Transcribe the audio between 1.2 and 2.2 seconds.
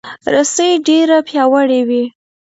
پیاوړې وي.